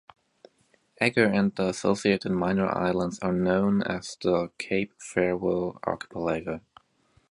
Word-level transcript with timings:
Egger 0.99 1.25
and 1.27 1.53
the 1.57 1.67
associated 1.69 2.31
minor 2.31 2.67
islands 2.75 3.19
are 3.19 3.31
known 3.31 3.83
as 3.83 4.17
the 4.19 4.51
Cape 4.57 4.99
Farewell 4.99 5.77
Archipelago. 5.83 6.61